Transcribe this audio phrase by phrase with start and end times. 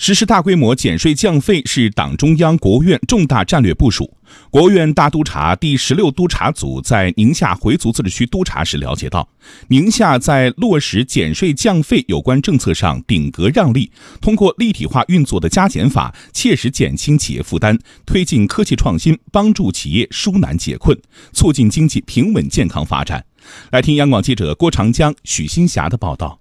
[0.00, 4.16] 实施大规模减税降费是党中央、国务院重大战略部署。
[4.48, 9.28] 国务院大督查第十六督查组在宁夏回族自治区督查时了解到，
[9.66, 13.90] 宁夏在落实减税降费有关政策上顶格让利，
[14.20, 17.76] 通过立体化运作的加减法，切实减轻企业负担，
[18.06, 20.96] 推进科技创新，帮助企业纾难解困，
[21.32, 23.24] 促进经济平稳健康发展。
[23.72, 26.38] 来听央广记者郭长江、许新霞的报道。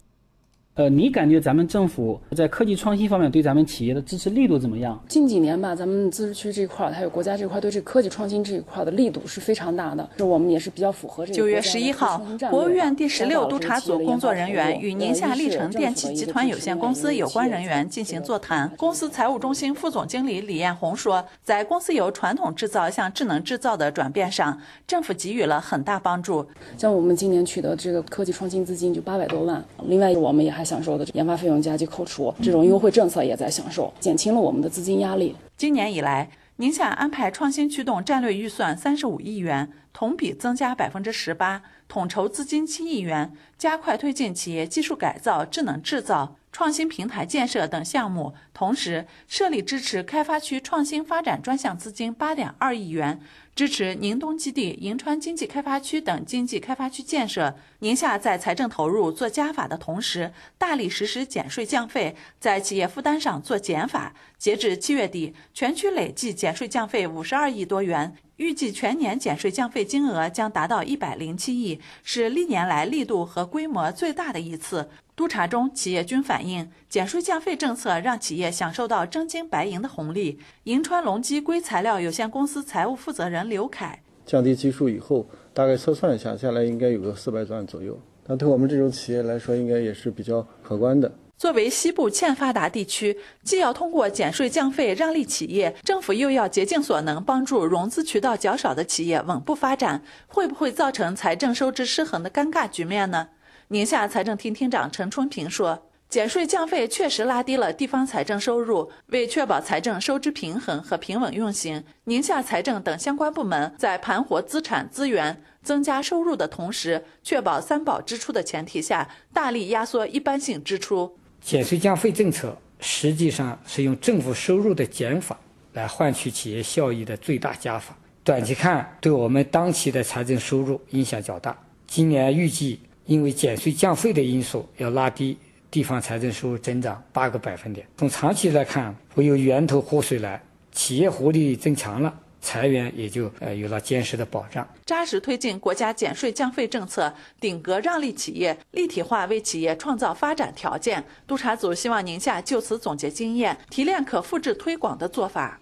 [0.78, 5.04] 呃，你感觉咱们政府在科技创新方面对咱们企业的支持力度怎么样？
[5.08, 10.08] 近几年吧，咱们自治区这块儿，还有国家这块儿，对这科技创新这一块儿的力度是非常大的。
[10.18, 11.36] 这我们也是比较符合这个。
[11.36, 18.70] 九月十一号，国务院第十六督查组工作人员与宁夏力成电器集团有限公司有关人员进行座谈。
[18.78, 26.46] 公司财务中心副总经理李艳红说，在公司由传统制造向智能制造的转变上，政府给予了很大帮助。
[26.78, 31.48] 像我们今年取得这个科技创新资金就八百多万，另外我们也还享受的研发费。
[31.48, 35.34] 用加计扣除，这种优惠政策也在享受，减轻了我们的资金压力。
[35.56, 46.36] 今年以来，宁夏安排创新驱动战略预算三十五亿元，同比增加百分之十八，统筹资金七亿元，加快推进企业技术改造、智能制造。
[46.58, 53.22] 创新平台建设等项目，同时设立支持开发区创新发展专项资金八点二亿元，
[53.56, 57.56] 支持宁东基地、银川经济开发区等经济开发区建设。
[57.78, 64.16] 宁夏在财政投入做加法的同时，大力实施减税降费，在企业负担上做减法。
[64.40, 74.90] 截至七月底，全区累计减税降费五十二亿多元，预计全年减税降费金额将达到一百零七亿，是历年来力度和规模最大的一次。
[75.18, 80.38] 督查中，企业均反映减税降费政策让企业享受到真金白银的红利。
[80.66, 88.00] 银川隆基硅材料有限公司财务负责人刘凯：降低基数以后，大概测算一下，下来应该有个四百多万左右。
[88.28, 91.12] 那对我们这种企业来说，应该也是比较可观的。
[91.36, 103.30] 作为西部欠发达地区，既要通过减税降费让利企业，政府又要竭尽所能帮助融资渠道较少的企业稳步发展，会不会造成财政收支失衡的尴尬局面呢？
[103.70, 121.18] 宁夏财政厅厅长陈春平说：“减税降费确实拉低了地方财政收入，为确保财政收支平衡和平稳运行，宁夏财政等相关部门在盘活资产资源、增加收入的同时，确保三保支出的前提下，大力压缩一般性支出。
[121.42, 125.38] 减税降费政策实际上是用政府收入的减法
[125.74, 127.94] 来换取企业效益的最大加法。
[128.24, 131.62] 短期看，对我们当期的财政收入影响较大。
[131.86, 135.38] 今年预计。”因为减税降费的因素，要拉低
[135.72, 137.88] 地方财政收入增长八个百分点。
[137.98, 140.42] 从长期来看，会有源头活水来，
[140.72, 144.68] 企业活力增强了，裁员也就呃有了坚实的保障。
[144.86, 151.04] 扎实推进国家减税降费政策，顶格让利企业，立体化为企业创造发展条件。
[151.26, 155.60] 督查组希望宁夏就此总结经验，提炼可复制推广的做法。